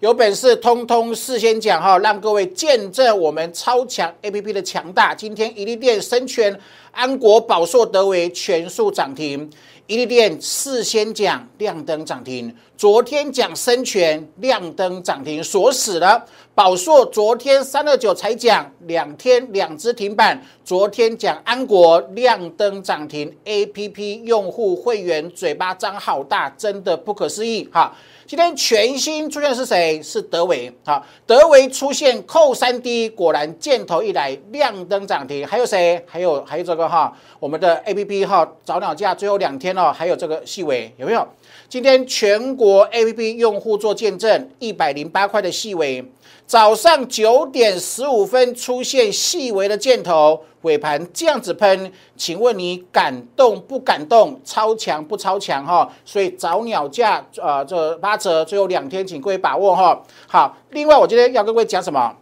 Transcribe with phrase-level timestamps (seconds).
[0.00, 5.14] 有本事通通事先讲哈，让各位见证我们超强 A P P 的强大。
[5.14, 6.58] 今天一利电、生全、
[6.90, 9.50] 安国、宝硕、德维全数涨停。
[9.86, 16.24] 一利电事先讲亮灯涨停，昨天讲生全亮灯涨停锁死了。
[16.54, 20.40] 宝硕昨天三二九才讲，两天两只停板。
[20.64, 27.94] 昨天讲安国亮灯涨停，A P P 用户会员嘴巴张好大，真的不可思议哈。
[28.30, 30.00] 今天全新出现的是谁？
[30.00, 30.72] 是德维。
[30.84, 35.44] 好，德维出现扣三 D，果然箭头一来亮灯涨停。
[35.44, 36.00] 还有谁？
[36.06, 41.26] 还有还有这个哈，我们的 A P P 哈早鸟价最后两天哦，还有这个细微有没有？
[41.68, 46.04] 今天全国 A P P 用户做见证，一百零八块的细微。
[46.50, 54.40] 早上九点十五分出现细微的箭头，尾盘这样子喷，请问你感动不感动？
[54.44, 55.88] 超强不超强哈？
[56.04, 60.02] 所以早鸟价啊，这八折，最后两天，请各位把握哈。
[60.26, 62.16] 好，另外我今天要跟各位讲什么？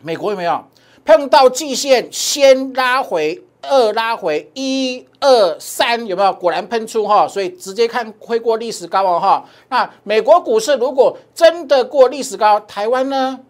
[0.00, 0.64] 美国有没有
[1.04, 3.42] 碰到季线先拉回？
[3.62, 6.32] 二拉回一二三有没有？
[6.32, 9.44] 果然喷出哈，所以直接看会过历史高哦哈。
[9.68, 13.40] 那美国股市如果真的过历史高，台湾呢？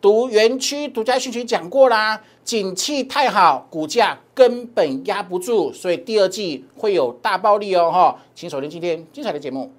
[0.00, 8.16] 读园区独家讯息讲过啦，景气太好，股价根本压不住，所以第二季会有大暴利哦哈。
[8.34, 9.72] 请锁定今天精彩的节目。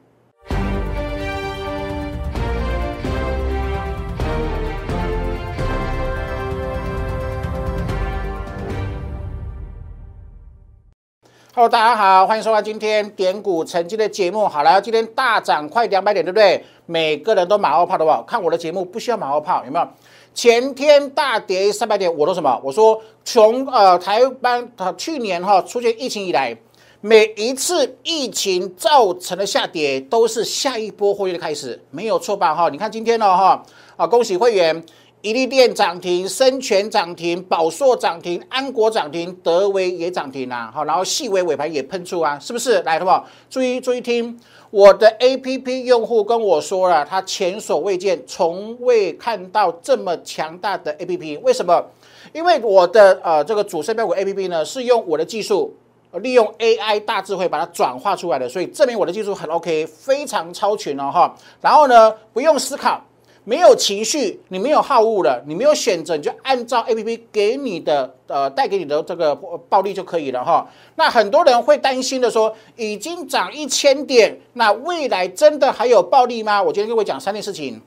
[11.60, 14.48] Hello，大家好，欢迎收看今天点股成绩的节目。
[14.48, 16.64] 好了，今天大涨快两百点，对不对？
[16.86, 19.86] 每个人都马后炮的话，看我的节目不需要马后炮，有没有？
[20.34, 22.58] 前天大跌三百点，我说什么？
[22.64, 26.56] 我说从呃台湾它去年哈出现疫情以来，
[27.02, 32.56] 每一次疫情造成的下跌，都是下一波获利的开始，没有错吧？
[32.56, 33.62] 哈，你看今天呢哈
[33.98, 34.82] 啊，恭喜会员。
[35.22, 40.72] 伊利电涨停，深全涨停，宝硕涨停，安国涨停，德威也涨停啊！
[40.74, 42.82] 好，然后细微尾盘也喷出啊，是不是？
[42.84, 43.28] 来，好不好？
[43.50, 51.36] 注意注意听，我的 A P P 用户跟我说了，他前所未见，从未看到这么强大的 A P P。
[51.40, 51.84] 为什么？
[52.32, 55.76] 因为我的呃这个主升标股 A P P 呢，是用我的技术，
[56.22, 61.36] 利用 A I 大智慧把它转化出来的，所以证明我的技术很 O K，非常超群哦哈。
[61.60, 63.04] 然后呢，不用思考。
[63.50, 70.68] 没有情绪，你没有好恶了，你没有选择，你就按照 A P P 给你的呃带给你的这个暴利就可以了哈。
[70.98, 76.62] 那很多人会担心的说，已经涨一千点，那未来真的还有暴利吗？
[76.62, 77.82] 我今天跟各位讲三件事情。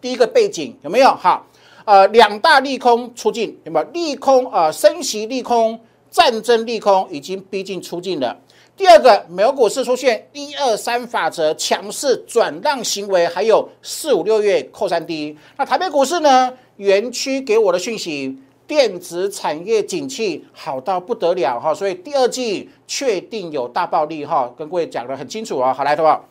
[0.00, 1.08] 第一个背景有没有？
[1.16, 1.44] 哈，
[1.84, 3.86] 呃，两大利空出尽，有没有？
[3.92, 5.80] 利空啊，升息利空，
[6.10, 8.38] 战争利空已经逼近出尽了。
[8.76, 15.36] 第二个，美国股市出现一二三法则强势转让行为，还有四五六月扣三低。
[15.56, 16.52] 那台北股市呢？
[16.76, 25.72] 园区给我的讯息，电子产业景气好到不得了哈，所以第二季确定有大暴利哈，跟各位讲的很清楚啊。
[25.72, 26.22] 好来，的话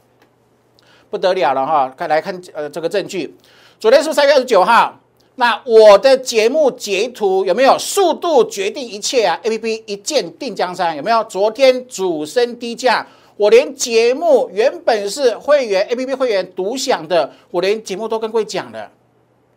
[1.10, 3.36] 不得了了哈，看来看呃这个证据，
[3.80, 5.00] 昨天是三月二十九号。
[5.38, 7.78] 那我的节目截图有没有？
[7.78, 11.22] 速度决定一切啊！A P P 一键定江山有没有？
[11.26, 18.90] 昨天主升低价，我连节目原本是会员 A P P 会员独享的，我连节目都跟各位讲了，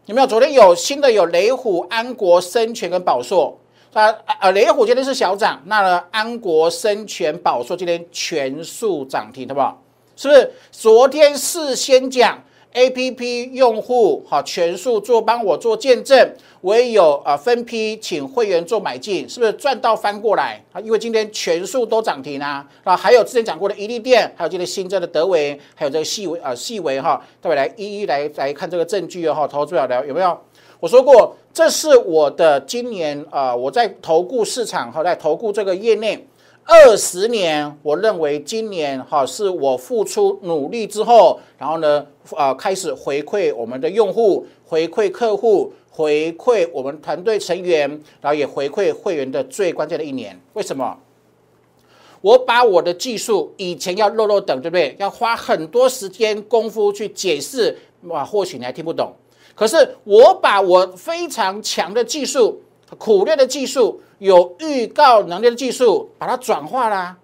[0.07, 0.27] 有没有？
[0.27, 3.57] 昨天有新的有雷虎、安国、生全跟宝硕
[3.93, 4.51] 啊啊！
[4.51, 6.03] 雷虎今天是小涨，那呢？
[6.11, 9.81] 安国、生全、宝硕今天全数涨停，好不好？
[10.17, 10.53] 是不是？
[10.73, 12.43] 昨天事先讲。
[12.75, 16.31] A P P 用户好全数做帮我做见证，
[16.61, 20.81] 我也有啊分批请会员做买进，是不是赚到翻过来啊？
[20.81, 30.39] 因为今天全数都涨停啊，啊还有之前讲过的伊利店，还有今天新增的德维，还有这个细维啊细维哈，待会来一一来来看这个证据哈，投资表的有没有？
[30.79, 36.25] 我说过，这是我的今年啊我在投顾市场哈在投顾这个业内。
[36.71, 42.07] 二十年，我认为今年哈是我付出努力之后，然后呢，
[42.37, 47.89] 呃，开始回馈我们的用户，回馈客户，回馈我们团队成员，
[48.21, 50.39] 然后也回馈会员的最关键的一年。
[50.53, 50.95] 为什么？
[52.21, 54.95] 我把我的技术以前要漏漏等，对不对？
[54.99, 59.11] 要花很多时间功夫去解释，哇，或许你还听不懂。
[59.55, 62.61] 可是我把我非常强的技术。
[62.97, 67.17] 苦练的技术，有预告能力的技术，把它转化啦，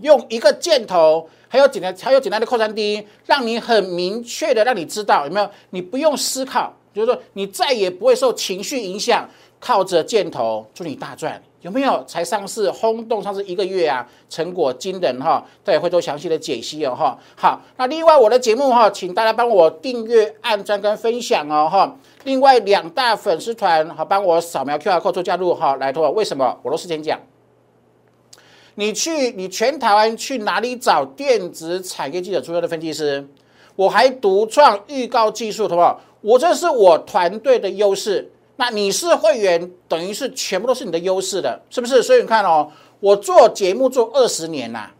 [0.00, 5.50] 用一个箭头，还有简单，还有简单的扩散低让你很明确的让你知道有没有？
[5.70, 9.28] 你不用思考，就是说你再也不会受情绪影响，
[9.60, 11.42] 靠着箭头祝你大赚。
[11.64, 12.04] 有没有？
[12.06, 17.18] 才上市轰动上市一个月啊，成果惊人哈，待会做详细的解析哦哈。
[17.34, 21.96] 好，那另外我的节目哈，请大家帮我订阅、按赞跟分享哦哈。
[22.24, 25.76] 另外两大粉丝团好，帮我扫描 Q R code 做加入哈。
[25.76, 26.54] 来，托为什么？
[26.62, 27.18] 我都事先讲。
[28.74, 33.26] 你去，你全台湾去哪里找电子产业记者出身的分析师？
[33.74, 35.98] 我还独创预告技术，好不好？
[36.20, 38.30] 我这是我团队的优势。
[38.56, 42.02] 那你是会员，等于是全部都是你的优势的，是不是？
[42.02, 42.70] 所以你看哦，
[43.00, 44.92] 我做节目做二十年啦，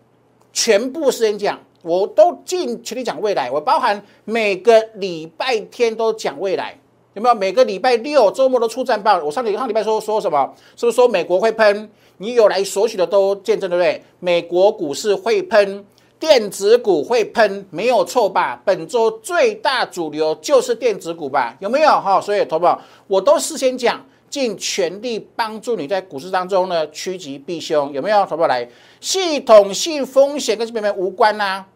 [0.52, 3.50] 全部时间讲，我都尽全力讲未来。
[3.50, 6.76] 我包含每个礼拜天都讲未来，
[7.14, 7.34] 有没有？
[7.34, 9.22] 每个礼拜六周末都出战报。
[9.22, 10.52] 我上礼上礼拜说说什么？
[10.74, 11.88] 是不是说美国会喷？
[12.18, 14.02] 你有来索取的都见证，对不对？
[14.18, 15.84] 美国股市会喷。
[16.24, 18.58] 电子股会喷，没有错吧？
[18.64, 21.54] 本周最大主流就是电子股吧？
[21.60, 22.18] 有没有哈？
[22.18, 28.24] 所以，投保我都事先讲，尽全力帮助你在股市当中呢趋吉避凶，有没有？
[28.24, 28.66] 投保来，
[29.02, 31.66] 系统性风险跟这边边无关呐。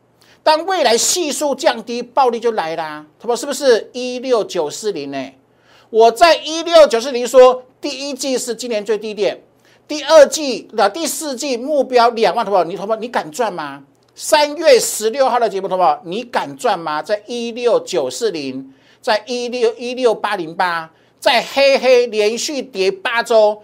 [0.43, 3.05] 当未来系数降低，暴利就来啦。
[3.21, 5.33] 投保是不是一六九四零呢？
[5.91, 9.43] 我在一六九四零说，第一季是今年最低点，
[9.87, 13.85] 第二季的第四季目标两万，投保你投保你敢赚吗？
[14.21, 16.03] 三月十六号的节目，好不好？
[16.05, 17.01] 你敢赚吗？
[17.01, 23.63] 在一六九四零，在一六一六八零八，在黑黑连续跌八周，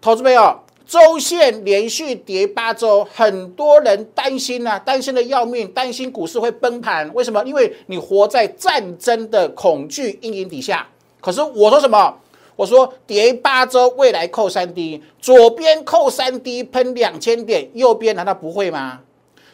[0.00, 7.12] 投资朋友，周线连续跌八周，很多人担心啊，担心的要命，担心股市会崩盘。
[7.12, 7.44] 为什么？
[7.44, 10.88] 因为你活在战争的恐惧阴影底下。
[11.20, 12.16] 可是我说什么？
[12.56, 19.00] 我说跌八周，未来扣三 D，左边扣三 D 喷两千点，右边难道不会吗？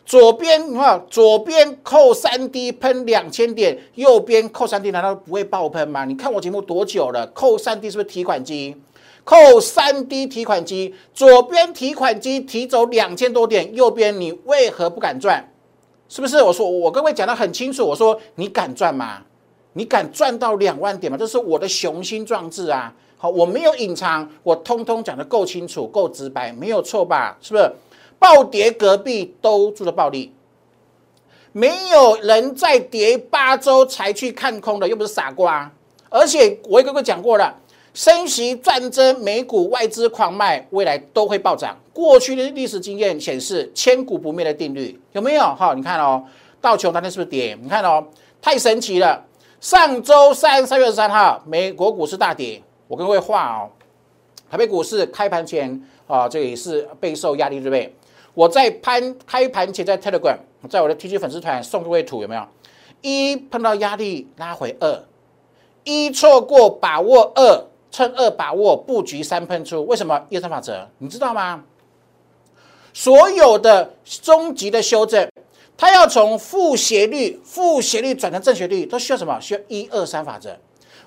[0.07, 6.05] 左边你看，左边扣三 D 喷两千点，右边扣三 D 难道不会爆喷吗？
[6.05, 7.27] 你看我节目多久了？
[7.35, 8.77] 扣三 D 是不是提款机？
[9.25, 15.45] 扣三 D 提款机，左边提款机提走两千多点，右边你为何不敢赚？
[16.09, 16.41] 是不是？
[16.41, 19.23] 我说我各位讲的很清楚，我说你敢赚吗？
[19.73, 21.19] 你敢赚到两万点吗？
[21.19, 22.95] 这是我的雄心壮志啊！
[23.19, 27.37] 好，我没有隐藏，我通通讲的够清楚、够直白，没有错吧？
[27.43, 27.69] 是不是？
[28.19, 30.33] 暴跌，隔壁都住着暴利，
[31.53, 35.71] 没有人在跌八周才去看空的，又不是傻瓜。
[36.09, 37.55] 而且我也跟各位讲过了，
[37.93, 41.77] 升息、战争、美股外资狂卖，未来都会暴涨。
[41.93, 45.43] 过去的历史经验显示，千古不灭的定律有没有？
[45.43, 46.25] 哈，你看哦，
[46.61, 47.57] 道琼当天是不是跌？
[47.61, 48.07] 你看哦，
[48.41, 49.25] 太神奇了。
[49.61, 52.63] 上周三三月十三号，美国股市大跌。
[52.87, 53.71] 我跟各位画哦，
[54.51, 57.97] 台北股市开盘前啊，这也是备受压力，对不对？
[58.37, 60.37] 我在盘开盘前在 Telegram，
[60.69, 62.47] 在我的 T G 粉丝团送各位图有没有？
[63.01, 65.05] 一碰到压力拉回二，
[65.85, 69.87] 一错过把握二，趁二把握布局三喷出。
[69.87, 70.87] 为什么一二三法则？
[70.99, 71.65] 你知道吗？
[72.93, 75.27] 所有的终极的修正，
[75.79, 79.41] 它要从负斜率、负斜率转成正斜率，都需要什么？
[79.41, 80.55] 需要一二三法则。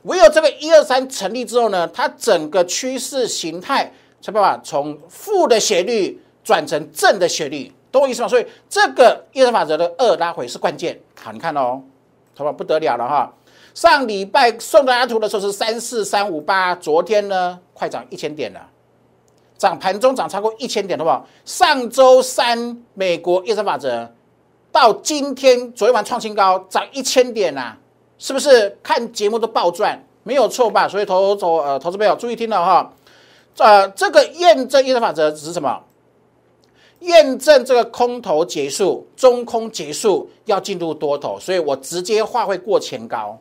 [0.01, 6.19] 唯有这个一二三成立之后呢，它整个趋势形态才办法从负的斜率。
[6.43, 8.27] 转成正的斜率，懂我意思吗？
[8.27, 10.99] 所以这个一二法则的二拉回是关键。
[11.21, 11.81] 好，你看哦，
[12.35, 13.33] 好吧，不得了了哈。
[13.75, 18.59] 上礼拜送大家图的时候是三四三五八，昨天呢快涨一千点了，
[19.57, 21.25] 涨盘中涨超过一千点，好不好？
[21.45, 24.11] 上周三美国一二法则
[24.71, 27.75] 到今天昨天晚创新高，涨一千点呐，
[28.17, 28.77] 是不是？
[28.81, 30.87] 看节目都爆赚，没有错吧？
[30.87, 32.91] 所以投投呃投资朋友注意听了哈，
[33.57, 35.81] 呃，这个验证一二法则只是什么？
[36.99, 43.39] 验证这个空头结束，中空结束，要进入多头，所以我直接画会过前高，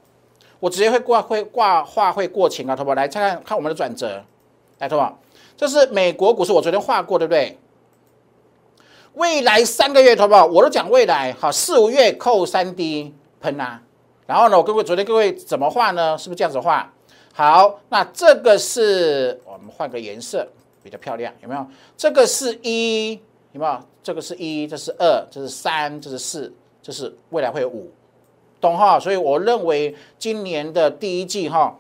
[0.61, 2.95] 我直接会挂会挂画会过前高，好不好？
[2.95, 4.23] 来看看看我们的转折，
[4.79, 5.19] 来，好不好？
[5.57, 7.59] 这是美国股市，我昨天画过，对不对？
[9.15, 10.47] 未来三个月，好不好？
[10.47, 13.83] 我都讲未来，好，四五月扣三 D 喷啊，
[14.27, 16.17] 然后呢，我各位昨天各位怎么画呢？
[16.17, 16.93] 是不是这样子画？
[17.33, 20.47] 好，那这个是我们换个颜色
[20.83, 21.67] 比较漂亮，有没有？
[21.97, 23.21] 这个是一。
[23.59, 23.81] 有没有？
[24.05, 27.91] 这个是一，这是二，这是三，这是四，这是未来会有五，
[28.61, 28.99] 懂哈？
[29.01, 31.77] 所以我认为今年的第一季哈，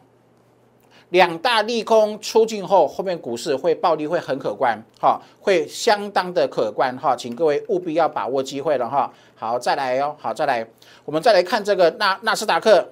[1.10, 9.10] 两大利空出尽后，后面股市会暴利会很可观哈，会相当的可观哈，请各位务必要把握机会了哈。
[9.36, 10.66] 好，再来哦，好，再来，
[11.04, 12.86] 我们再来看这个纳纳斯达克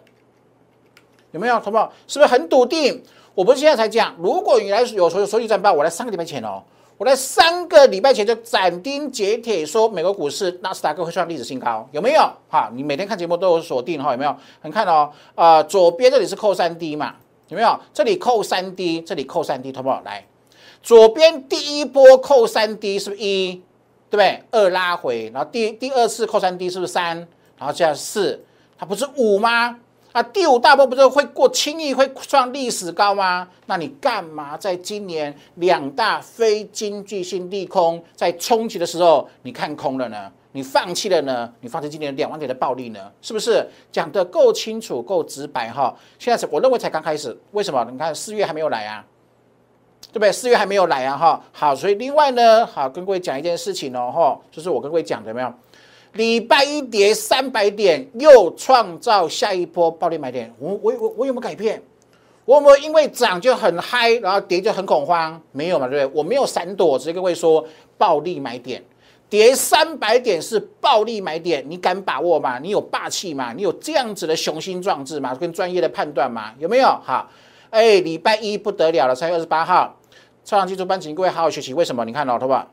[1.33, 1.59] 有没有？
[1.59, 3.03] 同胞是不是很笃定？
[3.35, 6.63] 我不是现在才讲，如果你来有所有手续战报，我来三个礼拜前哦。
[6.99, 12.23] 我在三个礼拜前就斩钉截铁说，美国股市纳斯达克会创历史新高，有没有？
[12.49, 14.35] 哈，你每天看节目都有锁定哈，有没有？
[14.61, 17.15] 很看哦，呃，左边这里是扣三 D 嘛，
[17.49, 17.79] 有没有？
[17.93, 20.01] 这里扣三 D，这里扣三 D，好不好？
[20.07, 20.27] 来，
[20.83, 23.63] 左边第一波扣三 D 是不是一？
[24.09, 24.43] 对不对？
[24.53, 27.17] 二拉回，然后第第二次扣三 D 是不是三？
[27.59, 28.43] 然后这样四，
[28.79, 29.79] 它不是五吗？
[30.17, 33.47] 啊，第五大波不是会过轻易会创历史高吗？
[33.67, 40.33] 那你干嘛在今年两大非经济性利空在冲击的时候，你看空了呢？
[40.53, 41.53] 你放弃了呢？
[41.61, 43.13] 你放弃今年两万点的暴利呢？
[43.21, 45.95] 是不是讲得够清楚、够直白哈？
[46.19, 47.87] 现在是我认为才刚开始，为什么？
[47.93, 49.05] 你看四月还没有来啊，
[50.11, 50.33] 对不对？
[50.33, 51.45] 四月还没有来啊哈。
[51.53, 55.53] 好，所以另外呢，好跟各位讲一件事情哦哈，就是我跟各位讲的没有？
[56.17, 60.53] 礼拜一跌三百点，又创造下一波暴利买点。
[60.59, 61.83] 我我我我有没有改变？
[62.45, 65.41] 我有没有因为涨就很嗨，然后跌就很恐慌？
[65.53, 66.19] 没有嘛，对不对？
[66.19, 67.67] 我没有闪躲，直接跟各位说
[67.99, 68.83] 暴利买点，
[69.29, 72.59] 跌三百点是暴利买点，你敢把握吗？
[72.61, 73.53] 你有霸气吗？
[73.53, 75.35] 你有这样子的雄心壮志吗？
[75.35, 76.53] 跟专业的判断吗？
[76.59, 76.87] 有没有？
[77.05, 77.29] 好，
[77.71, 79.99] 哎，礼拜一不得了了，三月二十八号，
[80.45, 81.75] 超长技术班，请各位好好学习。
[81.75, 82.05] 为什么？
[82.05, 82.71] 你看，老头吧，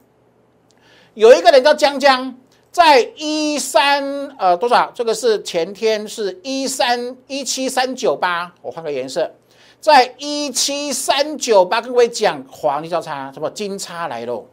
[1.15, 2.37] 有一个人叫江江。
[2.73, 4.03] 在一三
[4.39, 4.91] 呃多少？
[4.95, 9.31] 这个是前天是一三一七三九八，我换个颜色，
[9.79, 14.43] 在一七三九八，各位讲黄金交叉，什么金叉来喽？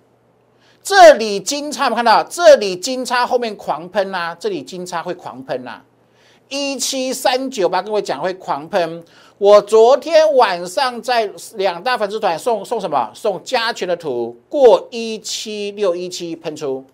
[0.83, 5.81] 这里金叉，有没有看到这里金叉后面狂喷呐，这里金叉会狂喷呐，
[6.51, 9.03] 一七三九八，各位讲会狂喷。
[9.39, 13.11] 我昨天晚上在两大粉丝团送送什么？
[13.15, 16.85] 送加权的图，过一七六一七喷出。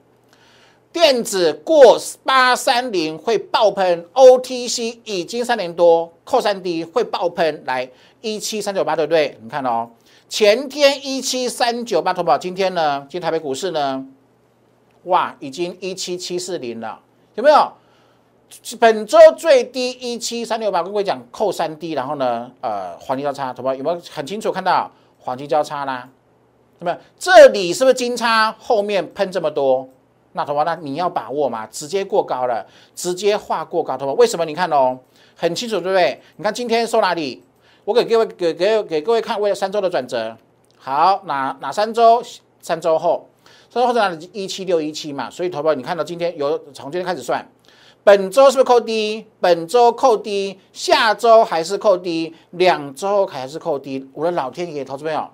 [0.97, 7.87] 电子过八三零会爆喷，OTC 已经三年多，扣三 D 会爆喷，来
[8.23, 9.39] 一七三九八对不对？
[9.43, 9.91] 你看哦，
[10.27, 14.07] 前天一七三九八投保，今天呢，今天台北股市呢，
[15.05, 16.99] 哇，已经一七七四零了，
[17.35, 17.71] 有没有？
[18.81, 26.09] 本周最低一七三六八，跟各位讲扣三 D，然后呢，呃，黄金交叉投保有没有很清楚看到黄金交叉啦？
[26.79, 28.57] 那么这里是不是金叉？
[28.59, 29.87] 后面喷这么多？
[30.37, 32.65] 那头发那你要把握嘛，直接过高了，
[32.95, 34.45] 直接画过高头发，为什么？
[34.45, 34.99] 你看哦，
[35.35, 36.21] 很清楚，对不对？
[36.37, 37.43] 你看今天收哪里？
[37.87, 40.37] 我给各位给给给各位看，为了三周的转折。
[40.77, 42.23] 好，哪哪三周？
[42.61, 43.27] 三周后，
[43.71, 44.31] 三周后在哪里？
[44.35, 45.31] 一七六一七嘛。
[45.31, 47.45] 所以头发你看到今天有从今天开始算，
[48.05, 49.27] 本周是不是扣低？
[49.41, 54.07] 本周扣低，下周还是扣低，两周还是扣低。
[54.13, 55.31] 我的老天爷，投资朋友，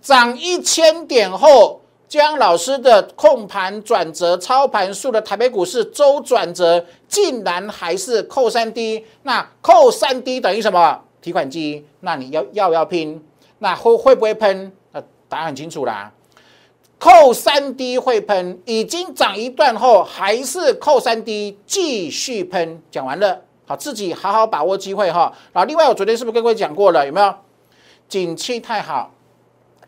[0.00, 1.81] 涨一千点后。
[2.12, 11.00] 江老师的控盘转折操盘术的台北股市周转折竟然还是扣三 D，那扣三 D 等于什么？
[11.22, 11.86] 提款机？
[12.00, 13.24] 那你要要不要拼？
[13.60, 14.70] 那会会不会喷？
[14.90, 16.12] 那答案很清楚啦，
[16.98, 22.82] 扣三 D 会喷，已经涨一段后还是扣三 D 继续喷。
[22.90, 25.32] 讲完了，好，自己好好把握机会哈。
[25.54, 27.06] 啊，另外我昨天是不是跟各位讲过了？
[27.06, 27.34] 有没有？
[28.06, 29.14] 景气太好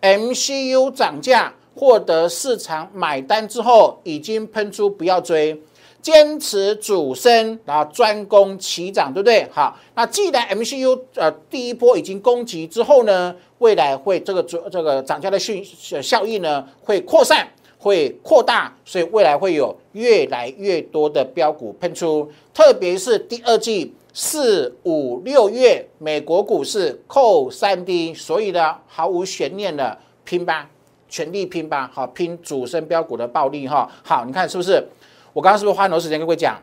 [0.01, 1.53] ，MCU 涨价。
[1.75, 5.61] 获得市场买单之后，已经喷出不要追，
[6.01, 9.47] 坚持主升，然后专攻齐涨，对不对？
[9.51, 15.65] 好，那既然 MCU 呃第一波已经攻击之后呢，未来会这个主这个涨价的讯
[16.03, 30.71] 效益呢会扩散，会扩大，所以未来会有越来越多的标股喷出，特别是第二季四五六月美国股市扣三 D，所以呢毫无悬念的拼吧。
[31.15, 33.89] 全力拼吧，好拼主升标股的暴利哈。
[34.03, 34.85] 好，你看是不是？
[35.33, 36.61] 我刚刚是不是花很多时间跟各位讲，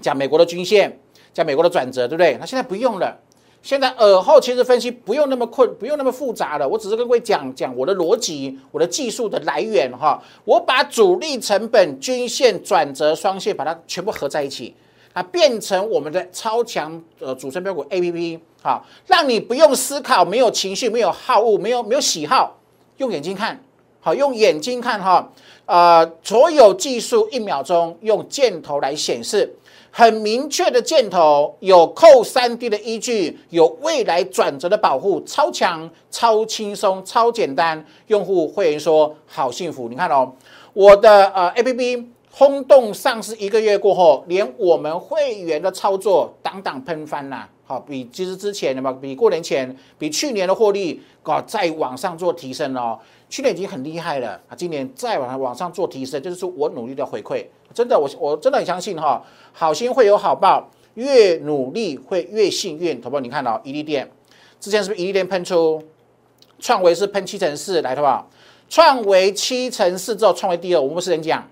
[0.00, 0.98] 讲美国的均线，
[1.32, 2.36] 讲美国的转折，对不对？
[2.40, 3.16] 那现在不用了，
[3.62, 6.68] 现在耳后其实分析不用那么困，不用那么复杂了。
[6.68, 10.20] 我只是跟各位讲讲我的逻辑，我的技术的来源哈。
[10.44, 14.74] 我把主力成本、均线、转折、双线，把它全部合在一起，
[15.12, 22.56] 啊，变成我们的超强呃主升标股 A P P，好，让你不用思考，没有情绪，没有好恶，没有没有喜好。
[23.00, 23.58] 用眼睛看，
[23.98, 25.26] 好，用眼睛看哈，
[25.64, 29.56] 呃，所有技术一秒钟用箭头来显示，
[29.90, 39.88] 很明确的箭头，有扣三 D 的依据，有未来转折的保护，超强、超轻松、超简单，用户会员说好幸福。
[39.88, 40.30] 你看哦，
[40.74, 47.48] 我的呃 APP 轰动上市一个月过后，连我们会员的操作当当喷翻啦。
[47.70, 52.98] 好，比其实之前的嘛，比过年前，比去年的获利，搞再往上做提升哦。
[53.28, 57.46] 去年已经很厉害了啊，今年再往往上做提升，就是说我努力的回馈。
[57.72, 63.00] 真的，我我真的很相信哈，好心会有好报，越努力会越幸运。
[63.00, 63.20] 好不好？
[63.20, 64.10] 你看到伊利店
[64.58, 65.80] 之前是不是伊利店喷出，
[66.58, 68.28] 创维是喷七成四来，好不好？
[68.68, 71.48] 创维七成四之后，创维第二，我们不是人讲，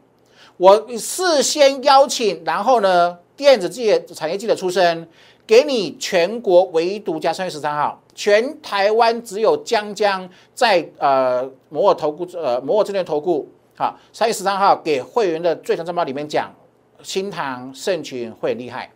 [0.56, 5.08] 我事先邀请，然后呢，电子业产业记者出身。
[5.48, 16.54] 给你全国唯独家三月十三号，全台湾只有江江在呃摩尔投顾呃摩尔证券投顾，好，三月十三号给会员的最强战报里面讲，
[17.02, 18.92] 新塘盛群会很厉害，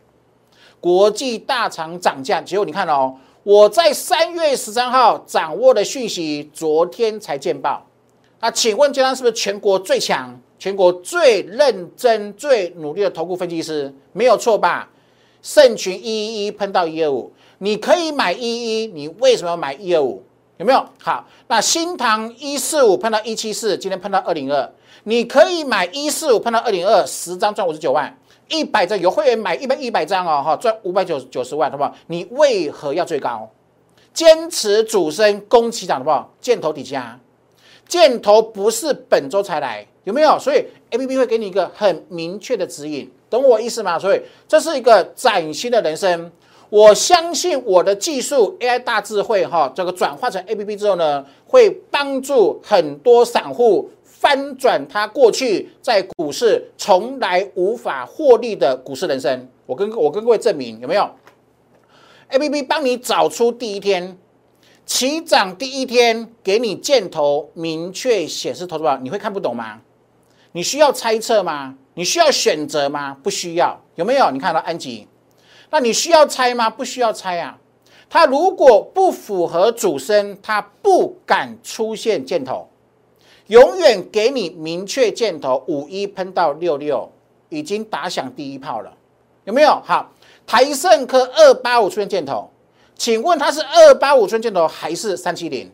[0.79, 7.87] 国际大厂涨价，结果你看哦，我在三月十三号掌握的讯息，昨天才见报，
[8.41, 13.91] 那请问江江是不是全国最强、全国最认真、最努力的投顾分析师？
[14.13, 14.91] 没有错吧？
[15.43, 20.23] 盛群一一一喷到一二五，你可以买一一，你为什么要买一二五？
[20.59, 20.87] 有没有？
[21.01, 24.73] 好，那新塘一四五喷到一七四，今天喷到二零二，
[25.05, 28.17] 你可以买一四五喷到二零二，十张赚五十九万，
[28.49, 31.93] 一百张有会员买一百一百张哦，哈，赚五百九九十万，好不好？
[32.07, 33.51] 你为何要最高？
[34.15, 36.33] 坚持主升攻起涨，好不好？
[36.41, 37.19] 箭头底下，
[37.89, 40.39] 箭头不是本周才来，有没有？
[40.39, 43.11] 所以 A P P 会给你一个很明确的指引。
[43.33, 43.99] 懂我意思吗？
[43.99, 46.31] 所以这是一个崭新的人生。
[46.69, 59.49] 我相信我的技术 AI 大智慧哈，这个转化成 APP 之后呢，会帮助很多散户翻转他过去在股市从来无法获利的股市人生。
[59.65, 61.09] 我跟我跟各位证明有没有
[62.31, 64.19] ？APP 帮你找出第一天
[64.85, 69.81] 起涨第一天，给你箭头明确显示投资宝，你会看不懂吗？
[70.53, 71.75] 你需要猜测吗？
[71.95, 73.17] 你需要选择吗？
[73.23, 74.31] 不需要，有没有？
[74.31, 75.09] 你看到安吉，
[75.71, 76.71] 那你需要猜吗？
[76.71, 77.59] 不需要猜啊。
[78.09, 82.69] 它如果不符合主升，它不敢出现箭头，
[83.47, 85.65] 永远给你明确箭头。
[85.67, 87.11] 五一喷到六六，
[87.49, 88.93] 已经打响第一炮了，
[89.45, 89.81] 有没有？
[89.83, 90.13] 好，
[90.47, 92.51] 台盛科二八五出现箭头，
[92.95, 95.71] 请问它是二八五出现箭头还是三七零？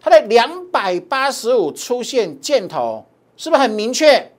[0.00, 3.04] 它的两百八十五出现箭头，
[3.36, 4.32] 是不是很明确？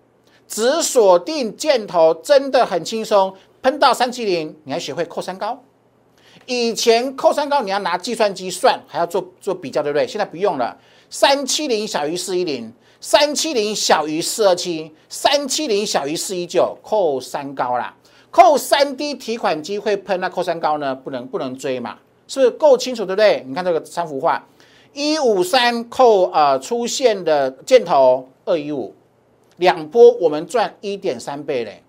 [0.47, 5.61] 只锁定箭头真的很轻松，喷到三七零，你还学会扣三高。
[6.45, 10.07] 以前扣三高你要拿计算机算，还要做做比较，对不对？
[10.07, 10.77] 现在不用了，
[11.09, 17.93] 三七零小于四一零，三七零小于四二七，三七零小于四一九，扣三高啦。
[18.31, 20.95] 扣三低提款机会喷，那扣三高呢？
[20.95, 21.97] 不能不能追嘛？
[22.27, 23.43] 是不是够清楚，对不对？
[23.47, 24.45] 你看这个三幅画，
[24.93, 28.95] 一五三扣呃出现的箭头二一五。
[29.57, 31.81] 两波我们赚一点三倍嘞！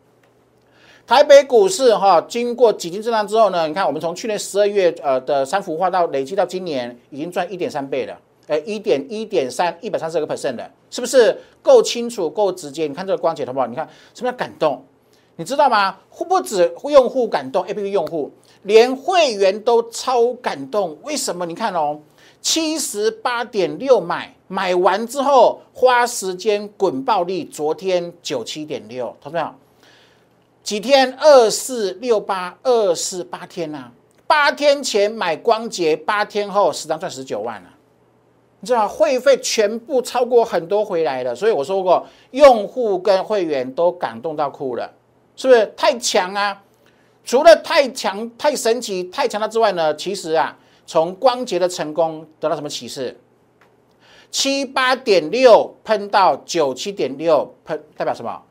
[1.07, 12.87] 台北股市哈，经过几经震荡之后呢，你看我们从去年十二月呃的三幅画到累计到今年，已经赚一点三倍了，呃一点一点三一百三十个 percent 的，是不是够清楚够直接？
[12.87, 13.67] 你看这个光解好不好？
[13.67, 14.83] 你看什么叫感动？
[15.37, 15.99] 你知道吗？
[16.11, 18.31] 不不止用户感动，A P P 用户
[18.63, 20.97] 连会员都超感动。
[21.03, 21.45] 为什么？
[21.45, 22.01] 你看哦。
[22.41, 29.53] 七十八点六买买完之后花时间滚暴利，昨天九七点六，同志们，
[30.63, 33.91] 几天二四六八二四八天呐，
[34.27, 37.69] 八天前买光洁，八天后十张赚十九万了，
[38.61, 44.91] 你知道会费全部超过很多回来了，所以我说过，用户跟会员都感动到哭了，
[45.37, 46.63] 是不是太强啊？
[47.25, 50.57] 除了太强、太神奇、太强大之外呢，其实啊。
[50.89, 53.15] 从光洁的成功得到什么启示？
[54.31, 58.43] 七八点六喷到九七点六喷，代表什么？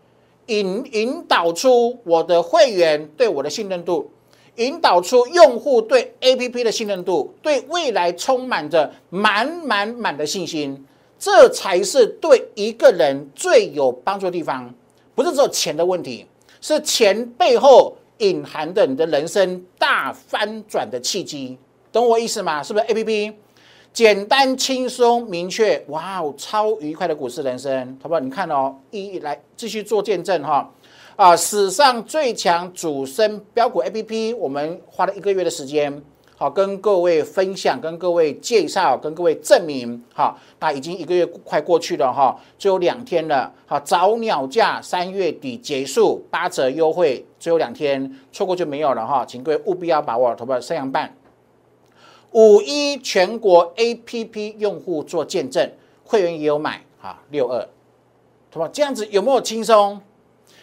[0.45, 4.11] 引引导出我的会员对我的信任度，
[4.57, 10.85] 引导出用户对 A P P 的信任度，对未来充满着满满满的信心。
[11.17, 14.71] 这才是对一个人最有帮助的地方，
[15.15, 16.27] 不是只有钱的问题，
[16.61, 21.57] 是钱背后隐含的你的人生大翻转的契机。
[21.97, 22.61] 懂我意思吗？
[22.61, 23.33] 是不是 A P P
[23.91, 25.83] 简单轻松明确？
[25.87, 28.19] 哇哦，超愉快的股市人生，好不好？
[28.19, 30.71] 你看哦，一来继续做见证哈
[31.15, 31.35] 啊！
[31.35, 35.99] 史上最强主升标股 A P P，我们花了一个月的时间，
[36.35, 40.03] 好跟各位分享，跟各位介绍，跟各位证明。
[40.13, 43.51] 好，那已经一个月快过去了哈，最后两天了。
[43.65, 50.61] 好，早鸟价三月底结束，八折优惠，最后两天错过就没有了哈，请各位务必要把握，好不好？
[50.61, 51.11] 三阳半。
[52.31, 55.71] 五一全国 A P P 用户做见证，
[56.03, 57.67] 会员也有买啊，六二，
[58.51, 58.69] 好吧？
[58.71, 59.99] 这样子有没有轻松？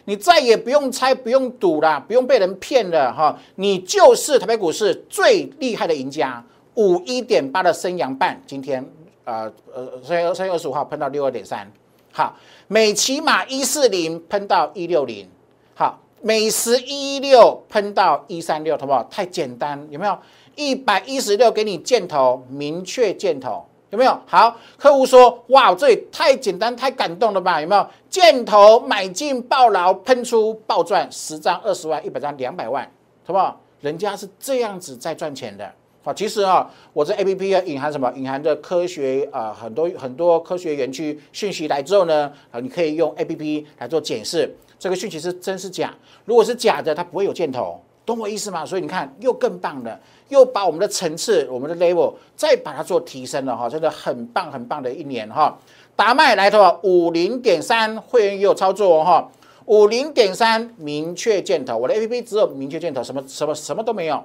[0.04, 6.44] 你再也不用猜，不用赌了，不用被人骗了哈，你就是台北股市最厉害的赢家。
[6.74, 8.84] 五一点八的升阳半，今天
[9.24, 11.70] 呃呃三月三月二十五号喷到六二点三，
[12.12, 15.26] 好，美骑马一四零喷到一六零，
[15.74, 19.02] 好，美食一一六喷到一三六，好不好？
[19.04, 20.18] 太简单，有没有？
[20.56, 24.18] 一百一十六给你箭头，明确箭头有没有？
[24.26, 27.60] 好，客户说哇，这也太简单太感动了吧？
[27.60, 32.84] 有没有箭头买进爆牢喷出爆赚十张二十万一百张两百万，
[33.24, 33.60] 好不好？
[33.80, 35.70] 人家是这样子在赚钱的。
[36.02, 38.12] 好，其实啊，我这 A P P 啊，隐含什么？
[38.14, 45.94] 隐含着科学啊，很多很多科学园区讯息来之后呢，啊，你可以用 A P P 来做检视，这个讯息是真是假。
[46.24, 48.66] 如果是假的，它不会有箭头，懂我意思吗？
[48.66, 55.58] 所以你看，又更棒的，又把我们的层次、我们的 level 再把它做提升了哈，真的很棒很棒的一年哈。
[55.96, 59.30] 达麦来头五零点三会员也有操作哦哈，
[59.66, 64.22] 五零点三明确箭头，我的 A P P 只有明确箭头，什么什么什么都没有。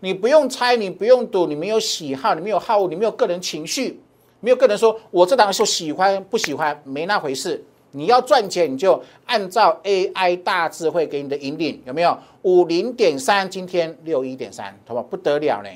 [0.00, 3.98] 你不用猜，你不用赌，你没有喜好，你没有好恶，你没有个人情绪，
[4.40, 7.64] 没有个人说我这档就喜欢不喜欢，没那回事。
[7.96, 12.16] 你要赚钱，你就按照 AI 大智慧给你的引领，有没有？
[12.42, 15.02] 五零点三，今天六一点三，好不好？
[15.02, 15.70] 不得了呢。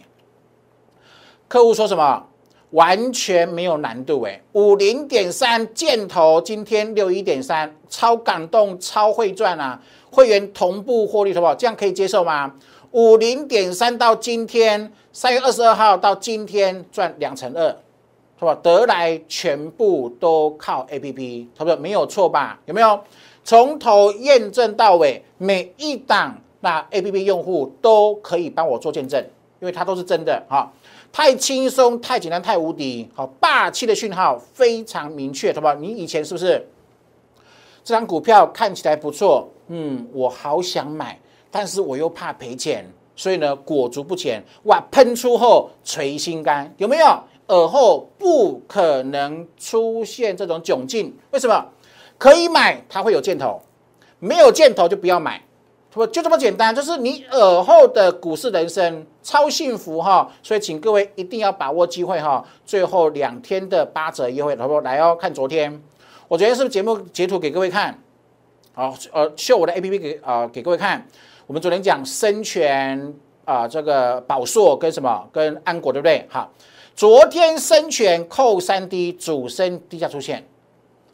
[1.49, 2.27] 客户说什么？
[2.71, 9.83] 完全没有难度诶，五零点三箭头，今天六一点三，超感动，超会赚啊！
[10.13, 11.53] 会员同步获利，好不好？
[11.53, 12.55] 这样可以接受吗？
[12.93, 17.77] 五零点三到今天三月二十二号到今天赚两成二，
[18.41, 18.59] 是吧？
[18.63, 22.59] 得来全部都靠 A P P，差不多没有错吧？
[22.65, 22.99] 有没有？
[23.45, 29.23] 从头验证到尾，每一档那 A P P 用户都可以帮我做见证，
[29.61, 30.73] 因为它都是真的哈。
[31.13, 35.75] 太轻松、太简单、太无敌，好霸气的讯号非常明确，好不好？
[35.75, 36.67] 你以前是不是
[37.85, 39.49] 这张股票看起来不错？
[39.69, 41.19] 嗯，我好想买。
[41.51, 44.41] 但是我又怕赔钱，所以呢裹足不前。
[44.65, 47.19] 哇，喷出后垂心肝，有没有？
[47.51, 51.67] 耳后不可能出现这种窘境，为什么？
[52.17, 53.61] 可以买，它会有箭头；
[54.19, 55.43] 没有箭头就不要买，
[55.91, 56.75] 不就这么简单？
[56.75, 60.31] 就是你耳后的股市人生超幸福哈！
[60.43, 62.45] 所以请各位一定要把握机会哈！
[62.65, 65.17] 最后两天的八折优惠，好不来哦？
[65.19, 65.83] 看昨天，
[66.29, 67.99] 我昨天是不是节目截图给各位看？
[68.73, 71.07] 好，呃，秀我的 A P P 给啊给各位看。
[71.47, 73.13] 我们昨天讲深全
[73.45, 76.25] 啊，这个宝硕跟什么跟安国对不对？
[76.31, 76.49] 好，
[77.01, 80.47] 昨天深全扣三 D 主升低价出现，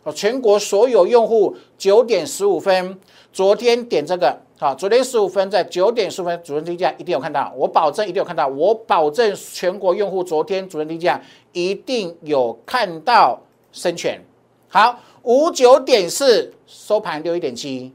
[0.03, 2.99] 哦，全国所有用户九点十五分，
[3.33, 11.23] 昨天点这个，好，昨天十五分在九点十五分主升低价一定有看到，我保证一定有看到，我保证全国用户昨天主升低价
[11.53, 14.21] 一定有看到深全。
[14.67, 17.93] 好，五九点四收盘六一点七，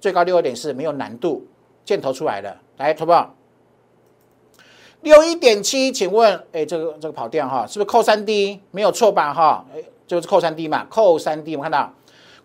[0.00, 1.44] 最高六二点四没有难度。
[1.84, 3.34] 箭头出来了，来，投保
[5.04, 8.58] 六一点七，请问，哎，这个这个跑掉哈，是不是扣三 D？
[8.70, 9.34] 没有错吧？
[9.34, 11.92] 哈，哎，就是扣三 D 嘛，扣三 D，我看到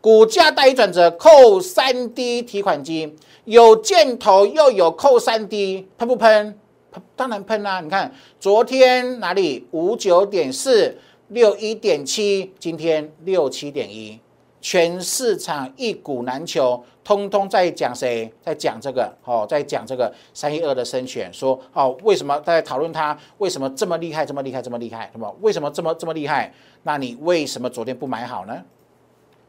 [0.01, 6.59] 股价大于转折，扣三 D 提款机有箭头又有扣三 D，喷不喷？
[6.91, 7.79] 喷，当然喷啦！
[7.79, 10.97] 你看昨天哪里五九点四，
[11.29, 14.19] 六一点七，今天六七点一。
[14.61, 18.31] 全市场一股难求，通通在讲谁？
[18.41, 23.17] 在讲这个哦，在讲这个三一二的升选，说哦，为什么大家讨论它？
[23.37, 24.25] 为什么这么厉害？
[24.25, 24.61] 这么厉害？
[24.61, 25.09] 这么厉害？
[25.13, 25.33] 什么？
[25.41, 26.53] 为什么这么这么厉害？
[26.83, 28.63] 那你为什么昨天不买好呢？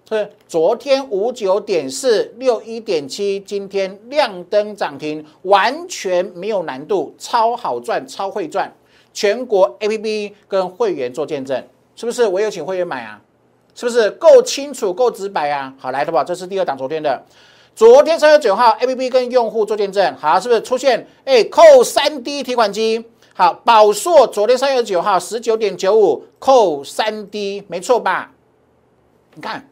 [0.08, 8.72] 是昨天五九点四六一点七，今天亮灯涨停，完全没有难度，超好赚，超会赚，
[9.12, 12.26] 全国 A P P 跟会员做见证，是不是？
[12.26, 13.22] 我有请会员买啊。
[13.80, 15.72] 是不是够清楚、够直白啊？
[15.78, 17.24] 好，来的吧，这是第二档，昨天的，
[17.74, 21.06] 昨天三月九号，A P P 跟用户做见证，好，是不是出现？
[21.24, 28.32] 哎，扣三 D 提款机，好，宝硕昨天三月九号十九点九五扣三 D，没错吧？
[29.32, 29.66] 你看，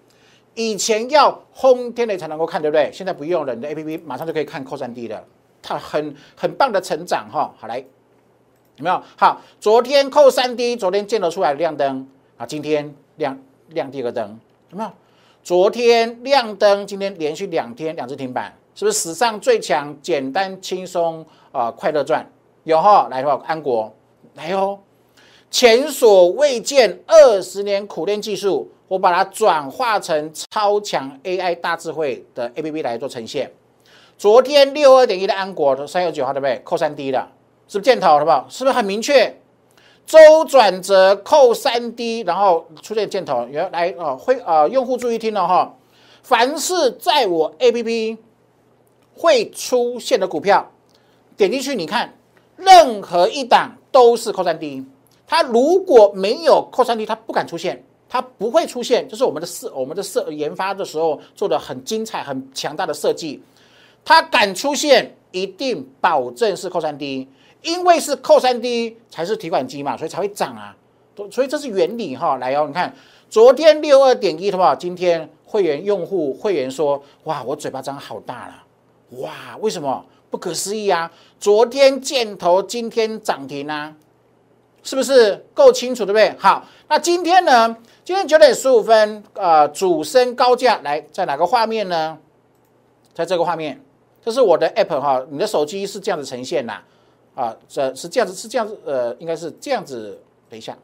[0.54, 2.90] 以前要轰天雷才能够看，对不对？
[2.90, 5.22] 现在不用了，你的 A P P 马上就可以看扣三 D 的，
[5.60, 7.54] 它很很棒的成长哈。
[7.58, 7.78] 好，来
[8.76, 9.02] 有没有？
[9.18, 13.38] 好，昨天扣三 D，昨天见得出来亮灯啊，今天亮。
[13.68, 14.38] 亮第二个灯
[14.70, 14.90] 有没有？
[15.42, 21.70] 昨天亮灯，今天连续两天两只停板，是不是史上最强、简单、轻松啊？
[21.70, 22.26] 快乐赚
[22.64, 23.08] 有哈？
[23.10, 23.94] 来的话，安国
[24.34, 24.78] 来哦，
[25.50, 33.50] 前所未见，二十年苦练技术，我把它转化成超强 AI 大智慧的 APP 来做呈现。
[34.18, 36.60] 昨天六二点一的安国，三月九号对不对？
[36.64, 37.26] 扣三 D 的，
[37.68, 38.08] 是不是箭头？
[38.08, 38.46] 好不好？
[38.50, 39.40] 是不是很明确？
[40.08, 45.76] 周转折扣三 D，然后出现箭头，原来啊会啊，用户注意听了哈，
[46.22, 48.16] 凡是在我 APP
[49.14, 50.72] 会出现的股票，
[51.36, 52.16] 点进去你看，
[52.56, 54.82] 任何一档都是扣三 D，
[55.26, 63.42] 它如果没有扣三 D，它不敢出现，它不会出现，就是我们的设我们的设研发的时候做的很精彩、很强大的设计，
[64.06, 67.28] 它敢出现，一定保证是扣三 D。
[67.62, 70.76] 因为是扣三 D 才是提款机嘛，所以才会涨啊，
[71.30, 72.36] 所以这是原理哈。
[72.38, 72.94] 来哦，你看
[73.28, 74.74] 昨天六二点一，好不好？
[74.74, 78.54] 今天会员用户会员说，哇，我嘴巴张好大了，
[79.20, 80.04] 哇，为什么？
[80.30, 81.10] 不可思议啊！
[81.40, 83.96] 昨天箭头，今天涨停啊，
[84.82, 86.34] 是不是够清楚，对不对？
[86.38, 87.74] 好，那今天呢？
[88.04, 92.18] 今天九点十五分，呃，主升高价来在哪个画面呢？
[93.14, 93.80] 在这个画面，
[94.22, 96.82] 这是我的 app 哈，你的手机是这样子呈现呐，
[97.38, 100.20] 啊这是这样子，是这样子，呃，应该是这样子。
[100.50, 100.76] 等一下，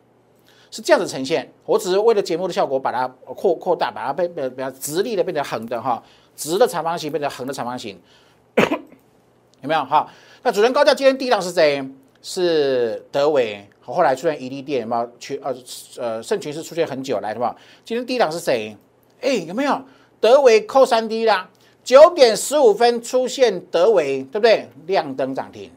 [0.70, 1.50] 是这样子呈现。
[1.66, 6.00] 我只是为了节目的效果，把它扩扩大，把它变变变直立的变成横的哈，
[6.36, 7.98] 直的长方形变成横的长方形，
[9.62, 9.84] 有没有？
[9.84, 10.08] 哈，
[10.42, 11.84] 那主人高价今天第一档是谁？
[12.22, 13.68] 是德伟。
[13.86, 15.54] 后来出现一利电，有群呃
[15.98, 17.54] 呃盛群是出现很久来的吧？
[17.84, 18.74] 今天第一档是谁？
[19.20, 19.78] 哎，有没有
[20.20, 21.50] 德维扣三 D 啦？
[21.82, 24.68] 九点十五分出现德维，对不对？
[24.86, 25.70] 亮灯涨停，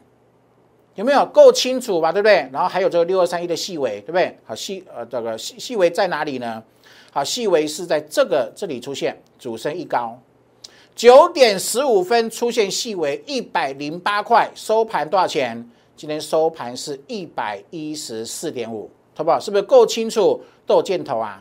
[0.98, 2.10] 有没有够清楚吧？
[2.10, 2.48] 对不对？
[2.52, 4.36] 然后还有这个六二三一的细微，对不对？
[4.44, 6.60] 好细呃这个细细微在哪里呢？
[7.12, 10.18] 好细微是在这个这里出现，主升一高，
[10.96, 15.70] 九点十五分出现细微一百零八块，收盘多少钱？
[15.96, 19.38] 今天收盘是一百一十四点五，好不好？
[19.38, 20.42] 是不是够清楚？
[20.66, 21.40] 都有箭头啊，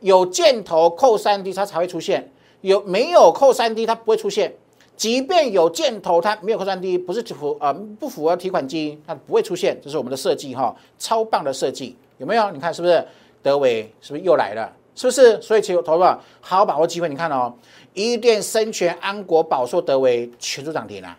[0.00, 2.32] 有箭头扣三 D 它才会出现，
[2.62, 4.54] 有没有扣三 D 它不会出现。
[4.96, 9.78] 即便有箭头，它没有扣三 D，不是符呃不符合提款机，它不会出现。
[9.82, 12.50] 这是我们的设计哈，超棒的设计，有没有？
[12.50, 13.06] 你看是不是？
[13.42, 14.72] 德维是不是又来了？
[14.94, 15.40] 是不是？
[15.42, 16.06] 所以请投保
[16.40, 17.08] 好好把握机会。
[17.08, 17.54] 你看哦，
[17.92, 21.16] 一电、生全、安国、宝硕、德维全数涨停了，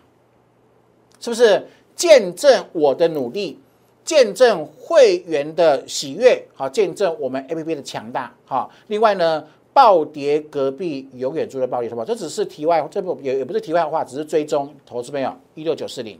[1.20, 1.66] 是不是？
[1.94, 3.58] 见证我的努力，
[4.04, 8.70] 见证会员的喜悦，好，见证我们 A P P 的强大，好。
[8.86, 9.44] 另外呢，
[9.78, 12.04] 暴跌隔壁永远住的暴利，好不好？
[12.04, 16.18] 这只是题外，这不也也不是题外话，只是追踪投资朋友一六九四零，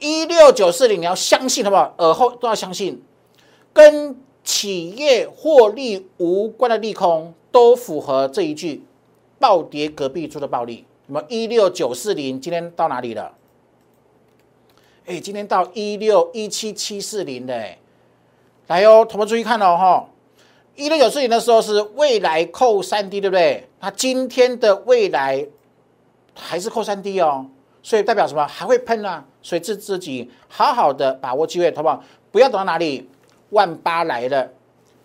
[0.00, 1.94] 一六九四零，你要相信，好不好？
[1.98, 3.00] 耳后都要相信，
[3.72, 8.82] 跟企业获利无关的利空都符合这一句，
[9.38, 10.84] 暴跌隔壁住的暴利。
[11.06, 13.36] 那么一六九四零今天到哪里了？
[15.06, 17.78] 哎，今天到一六一七七四零的，哎，
[18.66, 20.08] 来哦，同学注意看哦，哈，
[20.74, 23.68] 一六九四零的时候是未来扣三 D，对不对？
[23.80, 25.46] 那今天的未来
[26.34, 27.46] 还是扣三 D 哦，
[27.82, 28.46] 所以代表什么？
[28.46, 32.02] 还会喷啊，所以自自己好好的把握机会，好不好？
[32.30, 33.06] 不要等到哪里
[33.50, 34.50] 万八来了，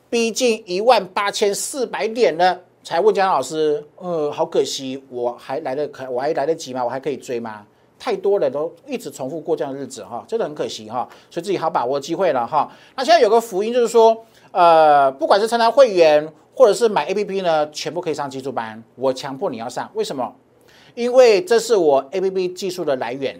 [0.10, 6.84] 逼近一万八千四百点了，才问江老师，呃，好可惜，我还来得可，我还来得及吗？
[6.86, 7.66] 我还可以追吗？
[8.00, 12.72] 太多了，都一直重复过这样的日子哈，真的很可惜哈，所以自己好把握机会了哈。
[12.96, 14.16] 那现在有个福音就是说，
[14.58, 20.34] 呃，不管是参加会员或者是买 A P P 呢，全部可以上技术班，我强迫你要上，为什么？
[20.96, 23.40] 因为这是我 A P P 技术的来源，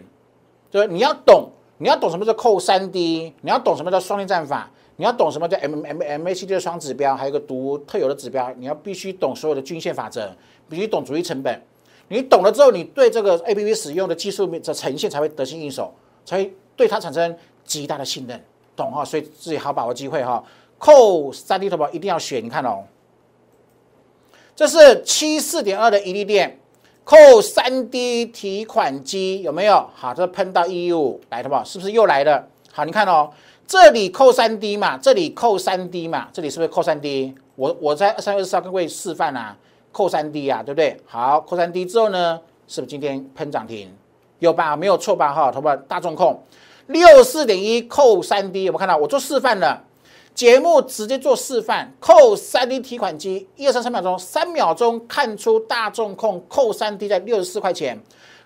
[0.70, 10.32] 就是你要懂，你要懂什么叫扣三 D，你要懂什么叫双链战法，你要懂什么叫 M M M A C D 的双指标，还有个独特有的指标，你要必须懂所有的均线法则，
[10.68, 11.60] 必须懂主力成本。
[12.06, 15.92] 你懂了之后，你对这个 A P P 使用的技术面的呈现才会得心应手，
[16.24, 18.40] 才会对它产生极大的信任，
[18.76, 19.04] 懂哈？
[19.04, 20.40] 所以自己好把握机会哈。
[20.78, 22.84] 扣三 D 头保一定要选，你看哦，
[24.54, 26.58] 这是七四点二的一利电，
[27.04, 29.88] 扣三 D 提款机有没有？
[29.94, 31.62] 好，这喷到一五来的吧？
[31.64, 32.46] 是不是又来了？
[32.72, 33.30] 好，你看哦，
[33.66, 37.34] 这里扣三 D 嘛，这里扣三 D 嘛，这里是不是扣三 D？
[37.56, 39.56] 我我在三月二十号跟各位示范啊。
[39.90, 40.96] 扣三 D 啊，对不对？
[41.06, 42.38] 好，扣三 D 之后呢，
[42.68, 43.90] 是不是今天喷涨停？
[44.38, 44.76] 有吧？
[44.76, 45.32] 没有错吧？
[45.32, 46.40] 哈，同学们，大众控
[46.86, 48.96] 六四点一扣三 D，有没有看到？
[48.96, 49.82] 我做示范了，
[50.38, 58.00] 节目直接做示范，扣三 D 提款机，一二三三秒钟，三秒钟看出大众控扣三 D 在六十四块钱，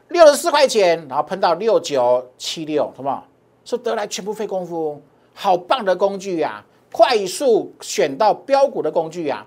[0.08, 3.28] 六十四块钱，然后喷到六九七六，好不好？
[3.66, 5.02] 是得来全部费功夫，
[5.34, 6.64] 好棒的工具呀！
[6.90, 9.46] 快速选到标股的工具呀！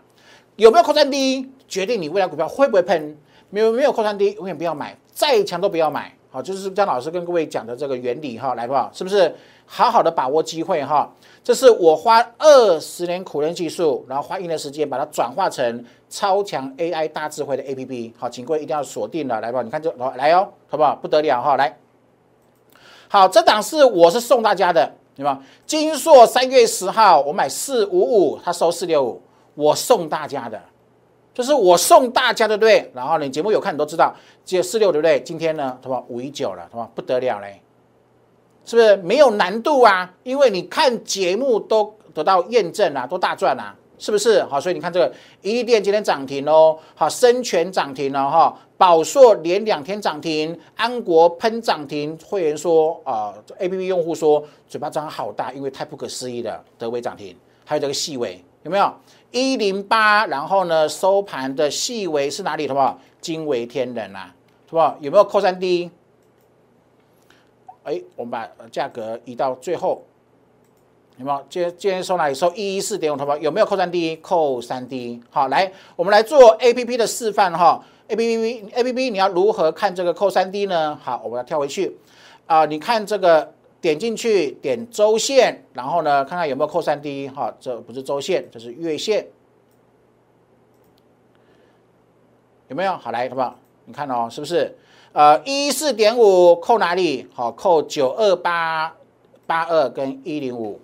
[0.57, 1.49] 有没有扣三 D？
[1.67, 3.17] 决定你未来股票会不会喷，
[3.49, 6.15] 没有没有扣三 D，，永远不要买，再强都不要买。
[6.29, 8.91] 好，就是姜老师跟各位讲的这个原理哈，来不好？
[8.93, 9.33] 是不是？
[9.65, 11.11] 好好的把握机会哈。
[11.45, 18.13] 这是我花二十年苦练技术，然后花一年时间把它转化成超强 AI 大智慧的 APP。
[18.17, 19.61] 好，请各位一定要锁定了，来吧？
[19.61, 20.95] 你看这来哦，好不好？
[20.95, 21.77] 不得了哈，来。
[23.07, 25.39] 好，这档是我是送大家的，对吧？
[25.67, 29.21] 金硕三月十号我买四五五，他收四六五，
[29.53, 30.59] 我送大家的。
[31.31, 34.11] 就是我送大家的对，然后你节目有看你都知道，
[34.43, 35.21] 只有四六对不对？
[35.21, 37.61] 今天呢，什么五一九了，什么不得了嘞？
[38.65, 40.11] 是不是没有难度啊？
[40.23, 44.43] 因为你看节目都得到验证啊，都大赚啊，是不是？
[44.45, 58.91] 好，所以你看这个一电今天涨停哦，好，深全涨停了哈，宝硕连两天涨停，安国喷涨停，会员说啊，A P P 用户说嘴巴张好大，因为太不可思议了，德威涨停，还有这个细微有没有？
[59.31, 62.67] 一零八，然后呢，收盘的细微是哪里？
[62.67, 62.99] 好不好？
[63.19, 64.33] 惊为天人啊，
[64.69, 64.77] 是不？
[65.01, 65.91] 有没有扣三 D？
[67.85, 70.03] 哎，我们把价格移到最后，
[71.17, 71.45] 有没有？
[71.47, 72.33] 今今天收哪里？
[72.33, 74.17] 收一一四点五，头发有没有扣三 D？
[74.17, 75.21] 扣三 D。
[75.29, 77.85] 好，来，我们来做 A P P 的示范哈。
[78.07, 80.99] A P P A P P，你要如何看这个扣三 D 呢？
[81.01, 81.95] 好，我们要跳回去
[82.47, 87.27] 啊，你看这个点进去，点周线，然后呢，看看有没有扣三 D。
[87.29, 89.27] 哈，这不是周线，这是月线，
[92.67, 92.97] 有没有？
[92.97, 93.55] 好，来，好不好？
[93.85, 94.75] 你看哦，是不是？
[95.15, 97.25] 呃，一四点五扣哪里？
[97.33, 98.93] 好，扣九二八
[99.47, 100.77] 八二跟一零五，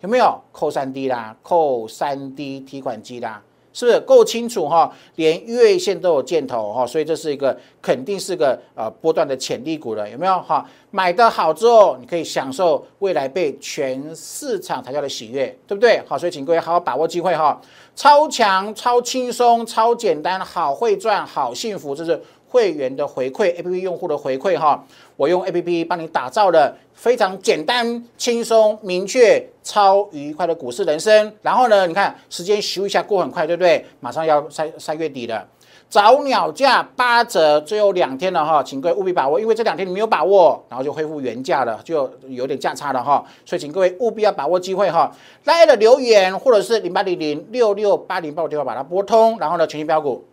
[0.00, 0.40] 有没有？
[0.50, 3.40] 扣三 D 啦，扣三 D 提款机啦，
[3.72, 4.92] 是不是够清楚哈？
[5.14, 10.68] 连月线都有箭头哈，所以这是一个肯定是个呃波段的潜力股了，有没有哈？
[10.90, 16.02] 买的好之后，你可以享受未来被全市场抬轿的喜悦，对不对？
[16.08, 17.60] 好，所以请各位好好把握机会哈，
[17.94, 22.20] 超强、超轻松、超简单，好会赚，好幸福，这是。
[22.48, 24.84] 会员的回馈，A P P 用户的回馈哈，
[25.16, 31.32] 我用 A P P 帮你打造了非常简单、轻松、明确、超愉快的股市人生。
[31.42, 33.84] 然后呢，你看时间咻一下过很快，对不对？
[34.00, 35.46] 马上要三三月底了，
[35.88, 43.24] 早鸟价八折，最后两天了哈，请各位务必把握，因为这两天你没有把握，然后就恢复原价了，就有点价差了哈。
[43.44, 45.12] 所以请各位务必要把握机会哈，
[45.44, 50.24] 大家的留言或者是零八零零六六八零八我电话把它拨通，然后呢，全新标股。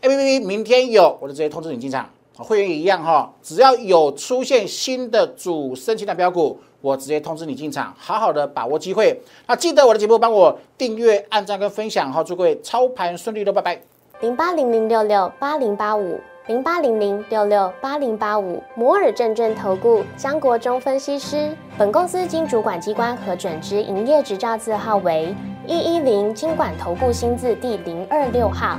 [0.00, 2.08] A P P 明天有，我就直接通知你进场。
[2.36, 9.20] 会员也一样哈，只要有出现新的主升级的标股，我直接通知你进场，好好的把握机会。
[9.48, 13.82] 那记得我的节目帮我订阅、按赞跟分享哈，祝各位操盘顺利喽，拜拜。
[14.20, 21.50] 零八零零六六八零八五，零八零零六六八零八五，摩尔证券投顾江国忠分析师。
[21.76, 25.34] 本公司经主管机关核准之营业执照字号为
[25.66, 28.78] 一一零金管投顾新字第零二六号。